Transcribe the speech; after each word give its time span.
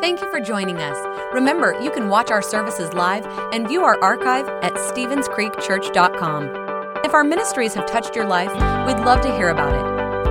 Thank 0.00 0.20
you 0.20 0.30
for 0.30 0.38
joining 0.38 0.76
us. 0.76 0.96
Remember, 1.34 1.76
you 1.82 1.90
can 1.90 2.08
watch 2.08 2.30
our 2.30 2.40
services 2.40 2.92
live 2.92 3.26
and 3.52 3.66
view 3.66 3.82
our 3.82 4.00
archive 4.00 4.46
at 4.62 4.74
StevensCreekChurch.com. 4.74 7.00
If 7.04 7.14
our 7.14 7.24
ministries 7.24 7.74
have 7.74 7.84
touched 7.86 8.14
your 8.14 8.26
life, 8.26 8.52
we'd 8.86 9.00
love 9.04 9.22
to 9.22 9.36
hear 9.36 9.48
about 9.48 9.74
it. 9.74 9.82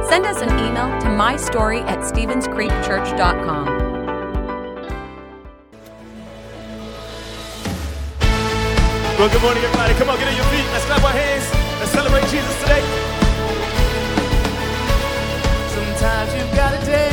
Send 0.07 0.25
us 0.25 0.41
an 0.41 0.47
email 0.51 0.87
to 1.01 1.07
mystory 1.07 1.81
at 1.81 1.99
StevensCreekChurch.com. 1.99 3.65
Well, 9.19 9.29
good 9.29 9.41
morning, 9.41 9.63
everybody. 9.65 9.93
Come 9.95 10.09
on, 10.09 10.17
get 10.17 10.29
on 10.29 10.35
your 10.37 10.45
feet. 10.45 10.63
Let's 10.71 10.85
clap 10.85 11.03
our 11.03 11.11
hands. 11.11 11.51
Let's 11.81 11.91
celebrate 11.91 12.23
Jesus 12.31 12.57
today. 12.61 12.81
Sometimes 15.75 16.33
you've 16.35 16.55
gotta 16.55 16.77
dance 16.85 17.06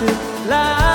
the 0.00 0.04
mountain, 0.48 0.85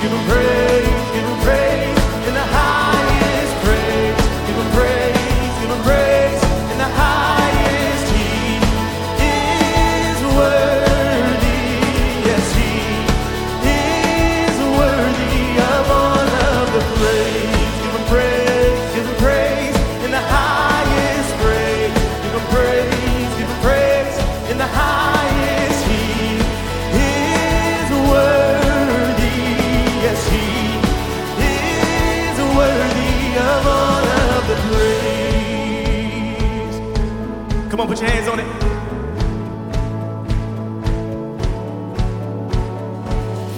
give 0.00 0.12
him 0.12 0.24
praise, 0.30 0.89
put 37.90 38.00
your 38.02 38.08
hands 38.08 38.28
on 38.28 38.38
it. 38.38 38.46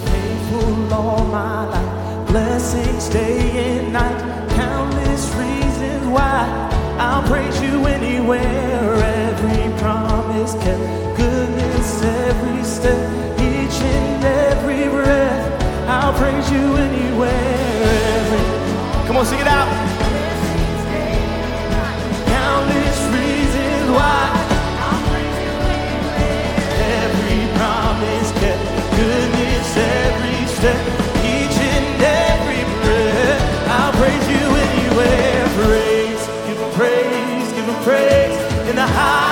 Faithful 0.09 0.91
all 0.91 1.23
my 1.25 1.65
life, 1.69 2.27
blessings 2.29 3.09
day 3.09 3.77
and 3.77 3.93
night, 3.93 4.49
countless 4.55 5.31
reasons 5.35 6.07
why 6.07 6.49
I'll 6.97 7.21
praise 7.27 7.61
you 7.61 7.85
anywhere. 7.85 8.41
Every 8.41 9.79
promise 9.79 10.53
kept, 10.53 10.81
goodness 11.15 12.01
every 12.01 12.63
step, 12.63 12.97
each 13.39 13.79
and 13.81 14.23
every 14.23 14.89
breath. 14.89 15.63
I'll 15.87 16.13
praise 16.13 16.49
you 16.49 16.75
anywhere. 16.77 17.29
Every, 18.17 19.05
come 19.05 19.17
on, 19.17 19.27
sing 19.27 19.37
it 19.37 19.47
out. 19.47 19.92
The 38.85 38.89
highest 38.91 39.22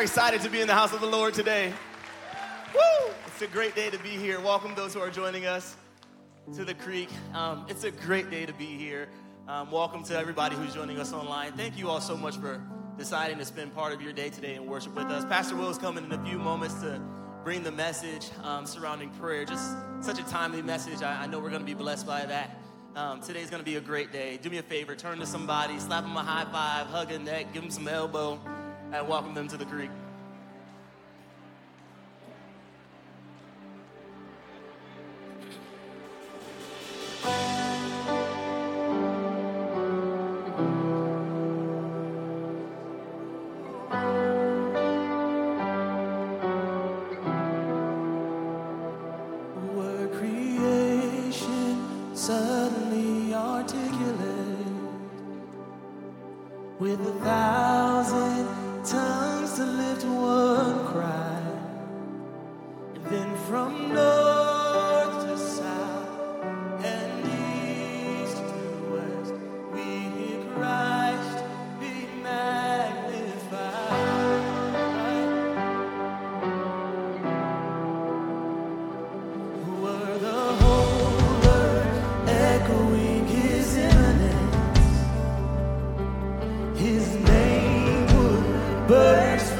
are 0.00 0.04
excited 0.04 0.40
to 0.40 0.48
be 0.48 0.62
in 0.62 0.66
the 0.66 0.72
house 0.72 0.94
of 0.94 1.02
the 1.02 1.06
Lord 1.06 1.34
today? 1.34 1.70
Woo! 2.74 3.12
It's 3.26 3.42
a 3.42 3.46
great 3.46 3.74
day 3.74 3.90
to 3.90 3.98
be 3.98 4.08
here. 4.08 4.40
Welcome 4.40 4.74
those 4.74 4.94
who 4.94 5.00
are 5.00 5.10
joining 5.10 5.44
us 5.44 5.76
to 6.54 6.64
the 6.64 6.72
creek. 6.72 7.10
Um, 7.34 7.66
it's 7.68 7.84
a 7.84 7.90
great 7.90 8.30
day 8.30 8.46
to 8.46 8.54
be 8.54 8.64
here. 8.64 9.10
Um, 9.46 9.70
welcome 9.70 10.02
to 10.04 10.18
everybody 10.18 10.56
who's 10.56 10.72
joining 10.72 10.98
us 10.98 11.12
online. 11.12 11.52
Thank 11.52 11.76
you 11.76 11.90
all 11.90 12.00
so 12.00 12.16
much 12.16 12.38
for 12.38 12.62
deciding 12.96 13.36
to 13.36 13.44
spend 13.44 13.74
part 13.74 13.92
of 13.92 14.00
your 14.00 14.14
day 14.14 14.30
today 14.30 14.54
in 14.54 14.64
worship 14.64 14.94
with 14.94 15.04
us. 15.08 15.26
Pastor 15.26 15.54
Will 15.54 15.68
is 15.68 15.76
coming 15.76 16.02
in 16.02 16.12
a 16.12 16.24
few 16.24 16.38
moments 16.38 16.80
to 16.80 16.98
bring 17.44 17.62
the 17.62 17.72
message 17.72 18.30
um, 18.42 18.64
surrounding 18.64 19.10
prayer. 19.10 19.44
Just 19.44 19.76
such 20.00 20.18
a 20.18 20.24
timely 20.30 20.62
message. 20.62 21.02
I, 21.02 21.24
I 21.24 21.26
know 21.26 21.40
we're 21.40 21.50
going 21.50 21.60
to 21.60 21.66
be 21.66 21.74
blessed 21.74 22.06
by 22.06 22.24
that. 22.24 22.58
Um, 22.96 23.20
today's 23.20 23.50
going 23.50 23.62
to 23.62 23.70
be 23.70 23.76
a 23.76 23.82
great 23.82 24.12
day. 24.12 24.38
Do 24.40 24.48
me 24.48 24.56
a 24.56 24.62
favor, 24.62 24.96
turn 24.96 25.18
to 25.18 25.26
somebody, 25.26 25.78
slap 25.78 26.04
them 26.04 26.16
a 26.16 26.22
high 26.22 26.50
five, 26.50 26.86
hug 26.86 27.12
a 27.12 27.18
neck, 27.18 27.52
give 27.52 27.60
them 27.60 27.70
some 27.70 27.86
elbow, 27.86 28.40
and 28.92 29.06
welcome 29.06 29.34
them 29.34 29.46
to 29.46 29.56
the 29.56 29.64
creek. 29.64 29.90
Were 49.74 50.08
creation 50.18 52.16
suddenly 52.16 53.34
articulate 53.34 54.66
with 56.80 57.00
a 57.00 57.12
thousand 57.20 58.69
tongues 58.90 59.54
to 59.54 59.64
lift 59.64 60.04
one 60.04 60.84
cry, 60.86 61.42
and 62.94 63.04
then 63.06 63.36
from 63.46 63.94
north 63.94 64.19
birds 88.90 89.59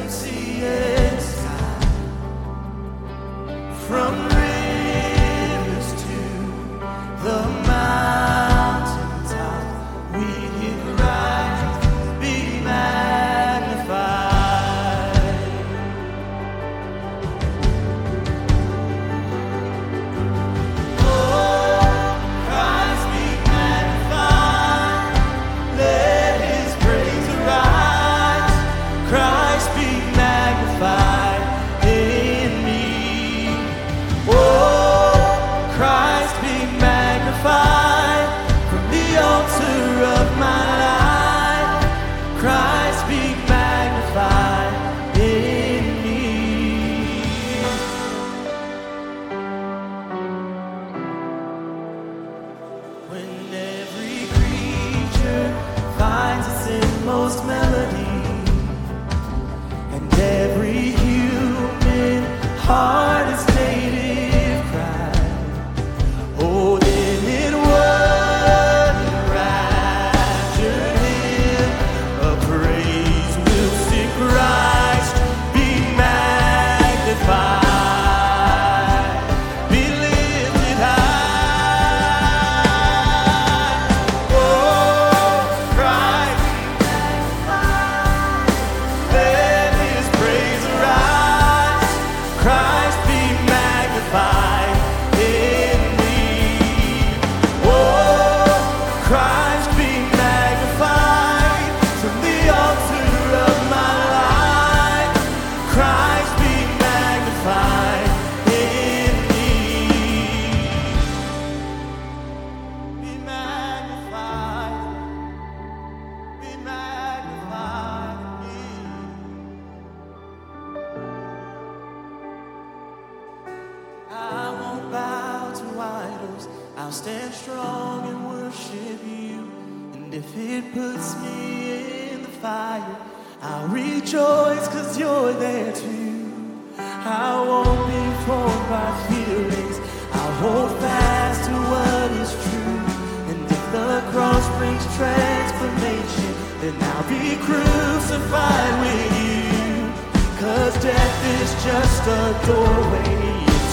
and 146.70 146.82
I'll 146.84 147.08
be 147.08 147.36
crucified 147.42 148.74
with 148.84 149.10
you. 149.22 149.90
Cause 150.38 150.74
death 150.82 151.18
is 151.40 151.50
just 151.64 152.02
a 152.06 152.24
doorway 152.46 153.18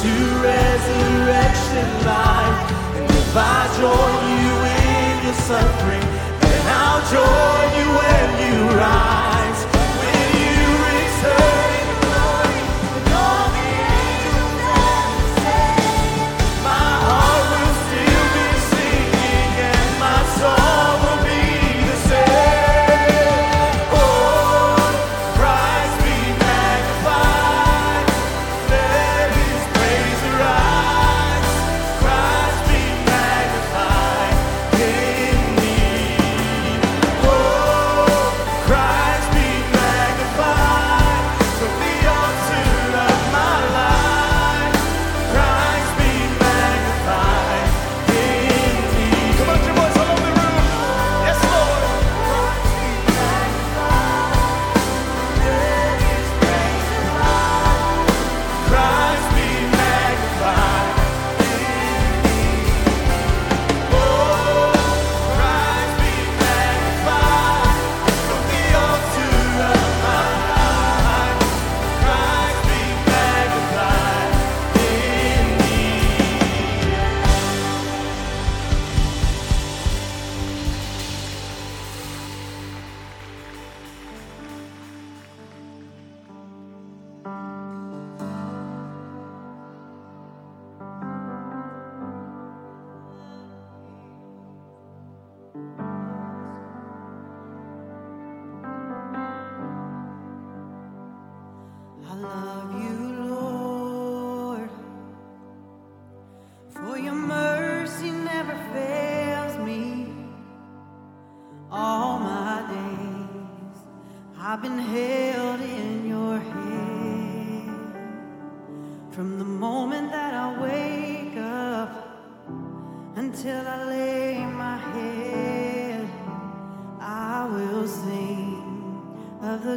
to 0.01 0.13
resurrection 0.41 1.89
life. 2.05 2.59
And 2.97 3.09
if 3.09 3.33
I 3.35 3.59
join 3.81 4.19
you 4.41 4.53
in 4.81 5.13
your 5.25 5.39
suffering, 5.49 6.07
then 6.41 6.63
I'll 6.81 7.03
join 7.17 7.67
you 7.79 7.87
when 8.01 8.27
you 8.43 8.55
rise. 8.75 9.61
When 10.01 10.27
you 10.41 10.59
return. 10.87 11.56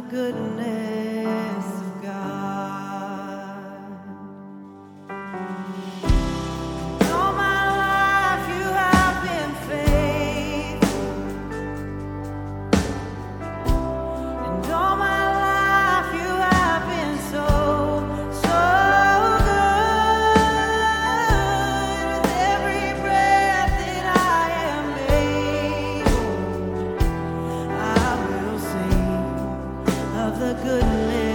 goodness. 0.09 0.80
of 30.21 30.39
the 30.39 30.53
good. 30.63 31.30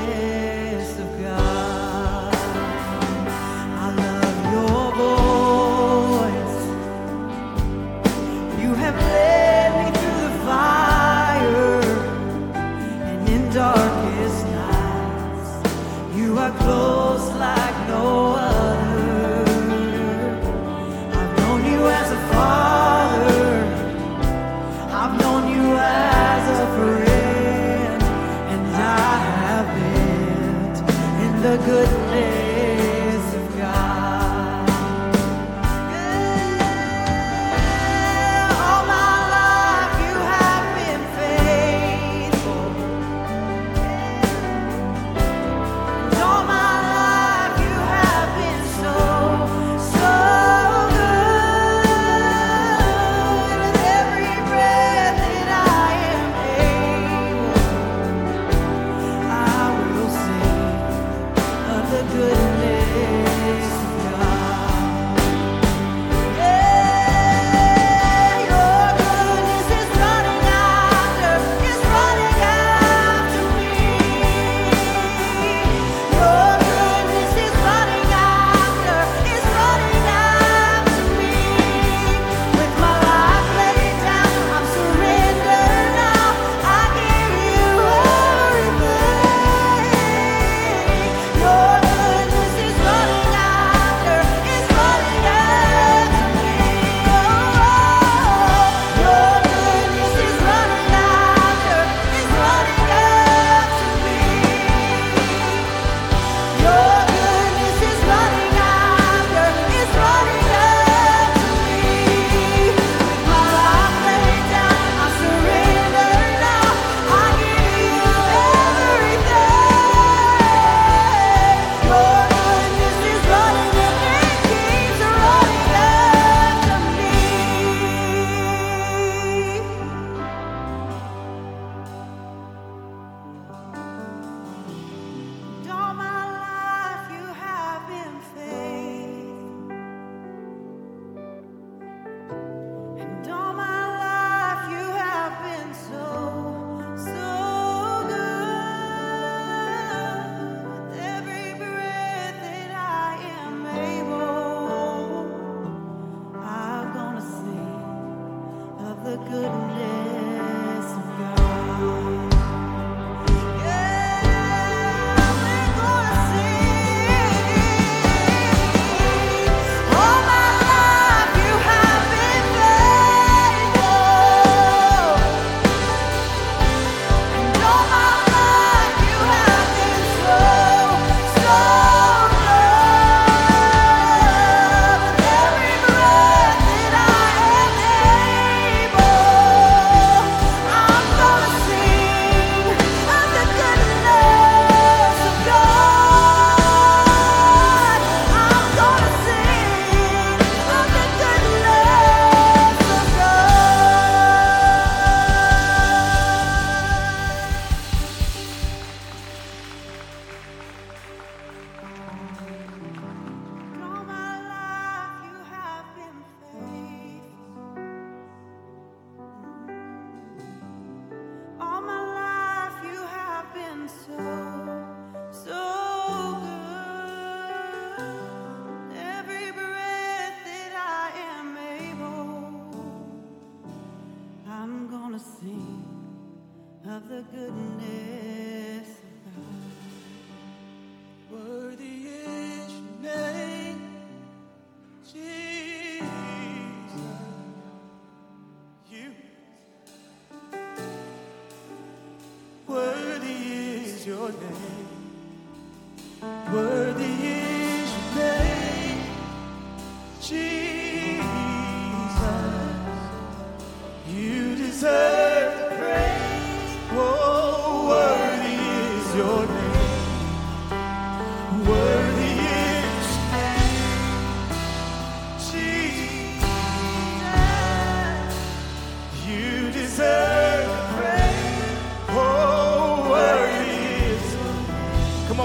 Is 254.51 254.76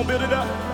on, 0.01 0.08
build 0.08 0.22
it 0.24 0.34
up. 0.34 0.71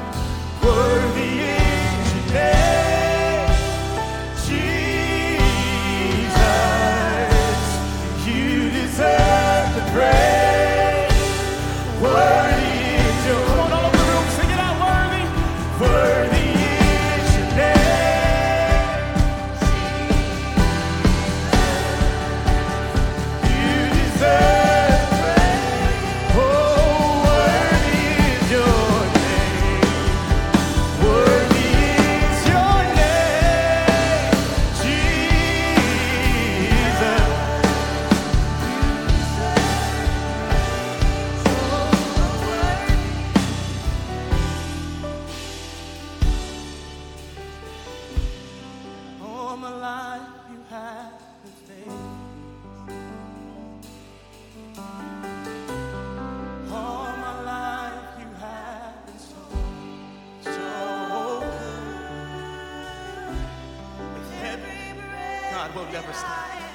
Will 65.76 65.86
never 65.92 66.14
stop. 66.14 66.67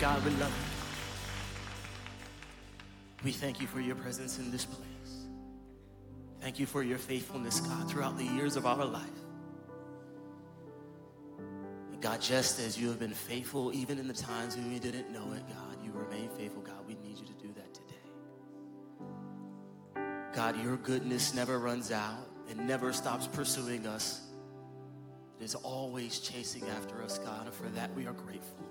God, 0.00 0.24
we 0.24 0.30
love 0.30 0.48
you. 0.48 0.54
We 3.22 3.32
thank 3.32 3.60
you 3.60 3.66
for 3.66 3.80
your 3.80 3.96
presence 3.96 4.38
in 4.38 4.50
this 4.50 4.64
place. 4.64 4.86
Thank 6.40 6.58
you 6.58 6.64
for 6.64 6.82
your 6.82 6.96
faithfulness, 6.96 7.60
God, 7.60 7.86
throughout 7.90 8.16
the 8.16 8.24
years 8.24 8.56
of 8.56 8.64
our 8.64 8.86
life. 8.86 9.04
And 11.92 12.00
God, 12.00 12.22
just 12.22 12.58
as 12.60 12.80
you 12.80 12.88
have 12.88 12.98
been 12.98 13.12
faithful, 13.12 13.74
even 13.74 13.98
in 13.98 14.08
the 14.08 14.14
times 14.14 14.56
when 14.56 14.72
we 14.72 14.78
didn't 14.78 15.12
know 15.12 15.34
it, 15.34 15.46
God, 15.46 15.76
you 15.84 15.92
remain 15.92 16.30
faithful. 16.30 16.62
God, 16.62 16.86
we 16.88 16.94
need 16.94 17.18
you 17.18 17.26
to 17.26 17.34
do 17.34 17.52
that 17.56 17.74
today. 17.74 17.96
God, 20.34 20.56
your 20.64 20.78
goodness 20.78 21.34
never 21.34 21.58
runs 21.58 21.92
out 21.92 22.26
and 22.48 22.66
never 22.66 22.94
stops 22.94 23.26
pursuing 23.26 23.86
us. 23.86 24.22
It 25.38 25.44
is 25.44 25.54
always 25.56 26.20
chasing 26.20 26.66
after 26.70 27.02
us, 27.02 27.18
God, 27.18 27.44
and 27.44 27.54
for 27.54 27.68
that 27.74 27.94
we 27.94 28.06
are 28.06 28.14
grateful. 28.14 28.69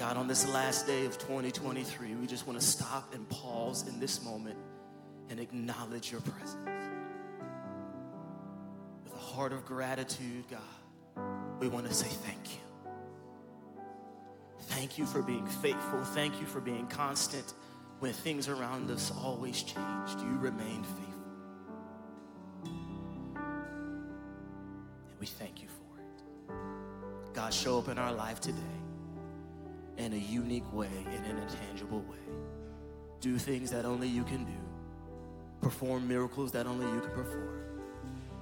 God, 0.00 0.16
on 0.16 0.26
this 0.26 0.48
last 0.48 0.86
day 0.86 1.04
of 1.04 1.18
2023, 1.18 2.14
we 2.14 2.26
just 2.26 2.46
want 2.46 2.58
to 2.58 2.64
stop 2.64 3.12
and 3.12 3.28
pause 3.28 3.86
in 3.86 4.00
this 4.00 4.24
moment 4.24 4.56
and 5.28 5.38
acknowledge 5.38 6.10
your 6.10 6.22
presence. 6.22 6.88
With 9.04 9.12
a 9.12 9.18
heart 9.18 9.52
of 9.52 9.66
gratitude, 9.66 10.44
God, 10.50 11.22
we 11.60 11.68
want 11.68 11.86
to 11.86 11.92
say 11.92 12.06
thank 12.06 12.38
you. 12.48 12.60
Thank 14.68 14.96
you 14.96 15.04
for 15.04 15.20
being 15.20 15.46
faithful. 15.46 16.02
Thank 16.02 16.40
you 16.40 16.46
for 16.46 16.62
being 16.62 16.86
constant 16.86 17.52
when 17.98 18.14
things 18.14 18.48
around 18.48 18.90
us 18.90 19.12
always 19.22 19.62
changed. 19.62 20.18
You 20.20 20.38
remained 20.38 20.86
faithful. 20.86 21.14
And 25.10 25.20
we 25.20 25.26
thank 25.26 25.60
you 25.60 25.68
for 25.68 26.00
it. 26.00 27.34
God, 27.34 27.52
show 27.52 27.78
up 27.78 27.88
in 27.88 27.98
our 27.98 28.14
life 28.14 28.40
today 28.40 28.79
in 30.00 30.12
a 30.14 30.16
unique 30.16 30.70
way, 30.72 30.88
in 31.06 31.24
an 31.24 31.38
intangible 31.38 32.00
way. 32.00 32.16
Do 33.20 33.36
things 33.38 33.70
that 33.70 33.84
only 33.84 34.08
you 34.08 34.24
can 34.24 34.44
do. 34.44 34.52
Perform 35.60 36.08
miracles 36.08 36.52
that 36.52 36.66
only 36.66 36.86
you 36.86 37.00
can 37.00 37.10
perform. 37.10 37.60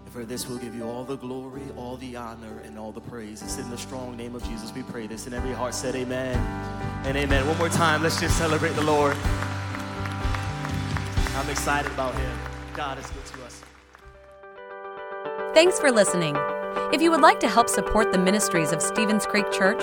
And 0.05 0.13
for 0.13 0.25
this, 0.25 0.49
we'll 0.49 0.59
give 0.59 0.75
you 0.75 0.85
all 0.85 1.05
the 1.05 1.17
glory, 1.17 1.63
all 1.77 1.97
the 1.97 2.15
honor, 2.15 2.61
and 2.65 2.79
all 2.79 2.93
the 2.93 3.01
praise. 3.01 3.43
It's 3.43 3.59
in 3.59 3.69
the 3.71 3.77
strong 3.77 4.17
name 4.17 4.37
of 4.37 4.45
Jesus 4.45 4.73
we 4.73 4.83
pray 4.85 5.09
this. 5.09 5.27
And 5.27 5.35
every 5.35 5.53
heart 5.53 5.75
said, 5.75 5.97
Amen 5.97 6.37
and 7.05 7.17
amen. 7.17 7.47
One 7.49 7.59
more 7.59 7.69
time, 7.69 8.03
let's 8.05 8.21
just 8.21 8.39
celebrate 8.39 8.75
the 8.75 8.85
Lord. 8.85 9.17
I'm 11.35 11.51
excited 11.51 11.91
about 11.93 12.15
Him. 12.15 12.39
God 12.75 12.99
is 12.99 13.11
good 13.11 13.27
to 13.27 13.45
us. 13.45 13.63
Thanks 15.55 15.81
for 15.81 15.91
listening. 15.91 16.37
If 16.93 17.03
you 17.03 17.11
would 17.11 17.21
like 17.21 17.41
to 17.41 17.49
help 17.49 17.69
support 17.69 18.13
the 18.13 18.19
ministries 18.19 18.71
of 18.71 18.81
Stevens 18.81 19.27
Creek 19.27 19.51
Church, 19.51 19.83